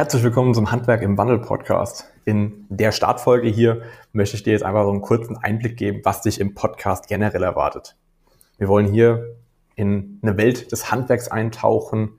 Herzlich 0.00 0.22
willkommen 0.22 0.54
zum 0.54 0.72
Handwerk 0.72 1.02
im 1.02 1.18
Wandel 1.18 1.40
Podcast. 1.40 2.10
In 2.24 2.64
der 2.70 2.90
Startfolge 2.90 3.48
hier 3.48 3.82
möchte 4.14 4.34
ich 4.34 4.42
dir 4.42 4.54
jetzt 4.54 4.62
einfach 4.62 4.84
so 4.84 4.90
einen 4.90 5.02
kurzen 5.02 5.36
Einblick 5.36 5.76
geben, 5.76 6.00
was 6.04 6.22
dich 6.22 6.40
im 6.40 6.54
Podcast 6.54 7.06
generell 7.06 7.42
erwartet. 7.42 7.96
Wir 8.56 8.68
wollen 8.68 8.86
hier 8.86 9.36
in 9.74 10.18
eine 10.22 10.38
Welt 10.38 10.72
des 10.72 10.90
Handwerks 10.90 11.28
eintauchen, 11.28 12.12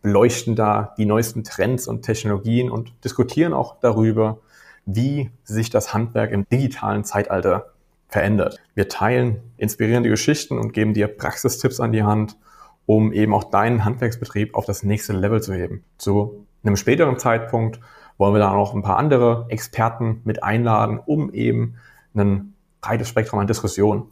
beleuchten 0.00 0.56
da 0.56 0.94
die 0.96 1.04
neuesten 1.04 1.44
Trends 1.44 1.86
und 1.86 2.00
Technologien 2.00 2.70
und 2.70 2.94
diskutieren 3.04 3.52
auch 3.52 3.80
darüber, 3.80 4.38
wie 4.86 5.30
sich 5.44 5.68
das 5.68 5.92
Handwerk 5.92 6.30
im 6.30 6.48
digitalen 6.48 7.04
Zeitalter 7.04 7.66
verändert. 8.08 8.62
Wir 8.74 8.88
teilen 8.88 9.42
inspirierende 9.58 10.08
Geschichten 10.08 10.58
und 10.58 10.72
geben 10.72 10.94
dir 10.94 11.06
Praxistipps 11.06 11.80
an 11.80 11.92
die 11.92 12.02
Hand, 12.02 12.38
um 12.86 13.12
eben 13.12 13.34
auch 13.34 13.44
deinen 13.44 13.84
Handwerksbetrieb 13.84 14.54
auf 14.54 14.64
das 14.64 14.82
nächste 14.82 15.12
Level 15.12 15.42
zu 15.42 15.52
heben. 15.52 15.84
Zu 15.98 16.45
einem 16.66 16.76
späteren 16.76 17.18
Zeitpunkt 17.18 17.80
wollen 18.18 18.34
wir 18.34 18.38
dann 18.38 18.54
auch 18.54 18.74
ein 18.74 18.82
paar 18.82 18.98
andere 18.98 19.46
Experten 19.48 20.20
mit 20.24 20.42
einladen, 20.42 21.00
um 21.04 21.32
eben 21.32 21.76
ein 22.14 22.54
breites 22.80 23.08
Spektrum 23.08 23.40
an 23.40 23.46
Diskussionen 23.46 24.04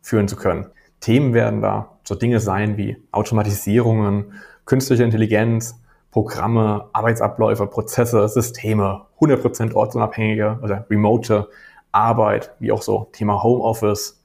führen 0.00 0.28
zu 0.28 0.36
können. 0.36 0.66
Themen 1.00 1.34
werden 1.34 1.60
da 1.60 1.98
so 2.04 2.14
Dinge 2.14 2.40
sein 2.40 2.76
wie 2.76 2.96
Automatisierungen, 3.12 4.32
künstliche 4.64 5.04
Intelligenz, 5.04 5.80
Programme, 6.10 6.88
Arbeitsabläufe, 6.92 7.66
Prozesse, 7.66 8.28
Systeme, 8.28 9.06
100% 9.20 9.74
ortsunabhängige 9.74 10.58
oder 10.62 10.86
remote 10.90 11.48
Arbeit, 11.92 12.54
wie 12.58 12.72
auch 12.72 12.82
so 12.82 13.08
Thema 13.12 13.42
Homeoffice, 13.42 14.24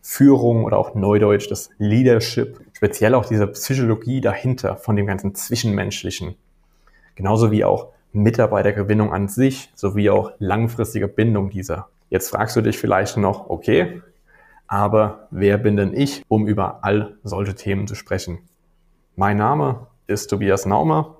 Führung 0.00 0.64
oder 0.64 0.78
auch 0.78 0.94
Neudeutsch, 0.94 1.50
das 1.50 1.70
Leadership, 1.78 2.60
speziell 2.72 3.14
auch 3.14 3.26
diese 3.26 3.46
Psychologie 3.48 4.20
dahinter 4.20 4.76
von 4.76 4.96
dem 4.96 5.06
ganzen 5.06 5.34
Zwischenmenschlichen, 5.34 6.36
genauso 7.18 7.50
wie 7.50 7.64
auch 7.64 7.88
Mitarbeitergewinnung 8.12 9.12
an 9.12 9.26
sich, 9.26 9.72
sowie 9.74 10.08
auch 10.08 10.30
langfristige 10.38 11.08
Bindung 11.08 11.50
dieser. 11.50 11.88
Jetzt 12.10 12.30
fragst 12.30 12.54
du 12.54 12.60
dich 12.60 12.78
vielleicht 12.78 13.16
noch, 13.16 13.50
okay, 13.50 14.02
aber 14.68 15.26
wer 15.32 15.58
bin 15.58 15.76
denn 15.76 15.92
ich, 15.92 16.22
um 16.28 16.46
über 16.46 16.84
all 16.84 17.16
solche 17.24 17.56
Themen 17.56 17.88
zu 17.88 17.96
sprechen? 17.96 18.38
Mein 19.16 19.36
Name 19.36 19.88
ist 20.06 20.28
Tobias 20.28 20.64
Naumer. 20.64 21.16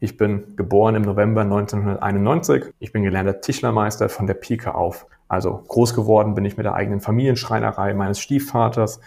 Ich 0.00 0.16
bin 0.16 0.56
geboren 0.56 0.94
im 0.94 1.02
November 1.02 1.42
1991. 1.42 2.72
Ich 2.78 2.92
bin 2.92 3.02
gelernter 3.02 3.42
Tischlermeister 3.42 4.08
von 4.08 4.26
der 4.26 4.34
Pike 4.34 4.74
auf. 4.74 5.06
Also 5.28 5.62
groß 5.68 5.94
geworden 5.94 6.34
bin 6.34 6.46
ich 6.46 6.56
mit 6.56 6.64
der 6.64 6.74
eigenen 6.74 7.00
Familienschreinerei 7.00 7.92
meines 7.92 8.18
Stiefvaters, 8.18 8.98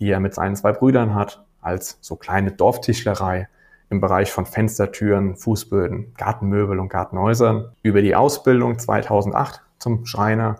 die 0.00 0.10
er 0.10 0.20
mit 0.20 0.34
seinen 0.34 0.54
zwei 0.54 0.72
Brüdern 0.72 1.14
hat, 1.14 1.46
als 1.62 1.96
so 2.02 2.16
kleine 2.16 2.52
Dorftischlerei 2.52 3.48
im 3.90 4.00
Bereich 4.00 4.32
von 4.32 4.46
Fenstertüren, 4.46 5.36
Fußböden, 5.36 6.14
Gartenmöbel 6.16 6.78
und 6.78 6.88
Gartenhäusern. 6.88 7.72
Über 7.82 8.02
die 8.02 8.14
Ausbildung 8.14 8.78
2008 8.78 9.62
zum 9.78 10.04
Schreiner 10.04 10.56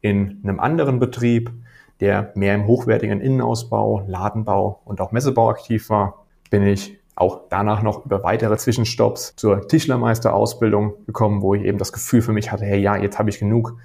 in 0.00 0.40
einem 0.42 0.60
anderen 0.60 0.98
Betrieb, 0.98 1.50
der 2.00 2.32
mehr 2.34 2.54
im 2.54 2.66
hochwertigen 2.66 3.20
Innenausbau, 3.20 4.04
Ladenbau 4.06 4.80
und 4.84 5.00
auch 5.00 5.12
Messebau 5.12 5.50
aktiv 5.50 5.90
war, 5.90 6.24
bin 6.50 6.66
ich 6.66 6.98
auch 7.14 7.42
danach 7.50 7.82
noch 7.82 8.06
über 8.06 8.22
weitere 8.22 8.56
Zwischenstopps 8.56 9.36
zur 9.36 9.68
Tischlermeisterausbildung 9.68 11.04
gekommen, 11.04 11.42
wo 11.42 11.54
ich 11.54 11.64
eben 11.64 11.76
das 11.76 11.92
Gefühl 11.92 12.22
für 12.22 12.32
mich 12.32 12.50
hatte, 12.50 12.64
hey, 12.64 12.80
ja, 12.80 12.96
jetzt 12.96 13.18
habe 13.18 13.28
ich 13.28 13.38
genug 13.38 13.76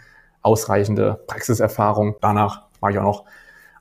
ausreichende 0.42 1.22
Praxiserfahrung. 1.28 2.16
Danach 2.22 2.64
war 2.80 2.92
ich 2.92 2.98
auch 2.98 3.04
noch 3.04 3.26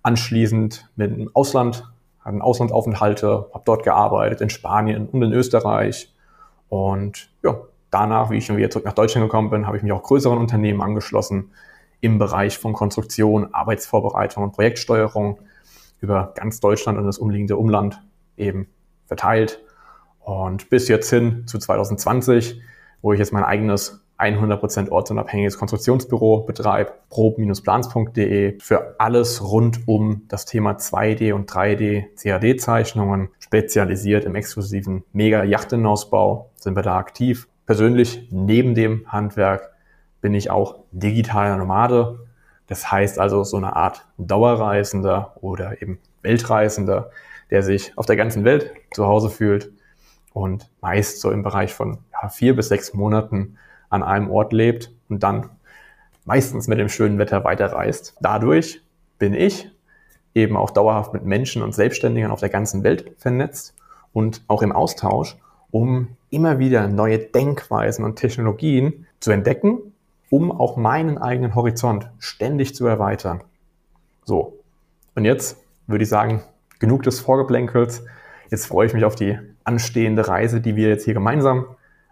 anschließend 0.02 0.90
mit 0.96 1.16
dem 1.16 1.30
Ausland, 1.34 1.88
hatte 2.24 2.40
Auslandsaufenthalte, 2.40 3.50
habe 3.52 3.62
dort 3.64 3.82
gearbeitet 3.82 4.40
in 4.40 4.50
Spanien 4.50 5.08
und 5.08 5.22
in 5.22 5.32
Österreich. 5.32 6.12
Und 6.68 7.30
ja, 7.42 7.56
danach, 7.90 8.30
wie 8.30 8.38
ich 8.38 8.46
schon 8.46 8.56
wieder 8.56 8.70
zurück 8.70 8.86
nach 8.86 8.94
Deutschland 8.94 9.26
gekommen 9.26 9.50
bin, 9.50 9.66
habe 9.66 9.76
ich 9.76 9.82
mich 9.82 9.92
auch 9.92 10.02
größeren 10.02 10.38
Unternehmen 10.38 10.80
angeschlossen 10.80 11.52
im 12.00 12.18
Bereich 12.18 12.58
von 12.58 12.72
Konstruktion, 12.72 13.54
Arbeitsvorbereitung 13.54 14.44
und 14.44 14.52
Projektsteuerung 14.52 15.38
über 16.00 16.32
ganz 16.34 16.60
Deutschland 16.60 16.98
und 16.98 17.06
das 17.06 17.18
umliegende 17.18 17.56
Umland 17.56 18.02
eben 18.36 18.68
verteilt. 19.06 19.62
Und 20.20 20.70
bis 20.70 20.88
jetzt 20.88 21.10
hin 21.10 21.46
zu 21.46 21.58
2020, 21.58 22.60
wo 23.02 23.12
ich 23.12 23.18
jetzt 23.18 23.32
mein 23.32 23.44
eigenes 23.44 24.03
100% 24.24 24.90
ortsunabhängiges 24.90 25.58
Konstruktionsbüro 25.58 26.42
betreibe, 26.42 26.92
prob-plans.de 27.10 28.58
für 28.60 28.94
alles 28.98 29.42
rund 29.42 29.86
um 29.86 30.22
das 30.28 30.44
Thema 30.46 30.72
2D 30.72 31.32
und 31.32 31.50
3D 31.50 32.06
CAD-Zeichnungen, 32.20 33.28
spezialisiert 33.38 34.24
im 34.24 34.34
exklusiven 34.34 35.04
Mega-Yachtenausbau 35.12 36.50
sind 36.56 36.76
wir 36.76 36.82
da 36.82 36.96
aktiv. 36.96 37.48
Persönlich 37.66 38.28
neben 38.30 38.74
dem 38.74 39.04
Handwerk 39.10 39.70
bin 40.20 40.34
ich 40.34 40.50
auch 40.50 40.80
digitaler 40.90 41.56
Nomade. 41.56 42.18
Das 42.66 42.90
heißt 42.90 43.18
also 43.18 43.44
so 43.44 43.56
eine 43.58 43.76
Art 43.76 44.06
Dauerreisender 44.16 45.36
oder 45.40 45.82
eben 45.82 45.98
Weltreisender, 46.22 47.10
der 47.50 47.62
sich 47.62 47.96
auf 47.96 48.06
der 48.06 48.16
ganzen 48.16 48.44
Welt 48.44 48.72
zu 48.92 49.06
Hause 49.06 49.28
fühlt 49.28 49.70
und 50.32 50.70
meist 50.80 51.20
so 51.20 51.30
im 51.30 51.42
Bereich 51.42 51.72
von 51.72 51.98
ja, 52.12 52.28
vier 52.28 52.56
bis 52.56 52.68
sechs 52.68 52.94
Monaten 52.94 53.56
an 53.94 54.02
einem 54.02 54.30
Ort 54.30 54.52
lebt 54.52 54.90
und 55.08 55.22
dann 55.22 55.48
meistens 56.24 56.68
mit 56.68 56.78
dem 56.78 56.88
schönen 56.88 57.18
Wetter 57.18 57.44
weiterreist. 57.44 58.14
Dadurch 58.20 58.82
bin 59.18 59.34
ich 59.34 59.70
eben 60.34 60.56
auch 60.56 60.70
dauerhaft 60.70 61.12
mit 61.12 61.24
Menschen 61.24 61.62
und 61.62 61.74
Selbstständigen 61.74 62.30
auf 62.30 62.40
der 62.40 62.48
ganzen 62.48 62.82
Welt 62.82 63.12
vernetzt 63.18 63.74
und 64.12 64.42
auch 64.48 64.62
im 64.62 64.72
Austausch, 64.72 65.36
um 65.70 66.08
immer 66.30 66.58
wieder 66.58 66.88
neue 66.88 67.18
Denkweisen 67.18 68.04
und 68.04 68.16
Technologien 68.16 69.06
zu 69.20 69.30
entdecken, 69.30 69.78
um 70.28 70.50
auch 70.50 70.76
meinen 70.76 71.18
eigenen 71.18 71.54
Horizont 71.54 72.10
ständig 72.18 72.74
zu 72.74 72.86
erweitern. 72.86 73.42
So, 74.24 74.58
und 75.14 75.24
jetzt 75.24 75.56
würde 75.86 76.02
ich 76.02 76.08
sagen, 76.10 76.42
genug 76.80 77.04
des 77.04 77.20
Vorgeplänkels. 77.20 78.04
Jetzt 78.50 78.66
freue 78.66 78.86
ich 78.88 78.94
mich 78.94 79.04
auf 79.04 79.14
die 79.14 79.38
anstehende 79.62 80.26
Reise, 80.26 80.60
die 80.60 80.74
wir 80.74 80.88
jetzt 80.88 81.04
hier 81.04 81.14
gemeinsam 81.14 81.66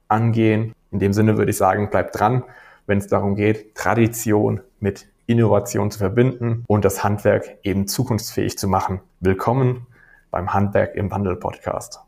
angehen. 0.07 0.73
In 0.93 0.99
dem 0.99 1.15
Sinne 1.15 1.39
würde 1.39 1.51
ich 1.51 1.57
sagen, 1.57 1.89
bleibt 1.89 2.21
dran, 2.21 2.45
wenn 2.87 2.99
es 2.99 3.07
darum 3.07 3.35
geht, 3.35 3.75
Tradition 3.75 4.61
mit 4.79 5.09
Innovation 5.27 5.91
zu 5.91 5.99
verbinden 5.99 6.65
und 6.69 6.85
das 6.85 7.03
Handwerk 7.03 7.59
eben 7.63 7.87
zukunftsfähig 7.87 8.59
zu 8.59 8.69
machen. 8.69 9.01
Willkommen 9.19 9.87
beim 10.31 10.53
Handwerk 10.53 10.95
im 10.95 11.11
Wandel 11.11 11.37
Podcast. 11.37 12.01